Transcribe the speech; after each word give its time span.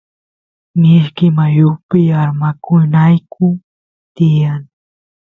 mishki 0.79 1.25
mayupi 1.37 2.01
armakunayku 2.21 3.47
tiyan 4.15 4.61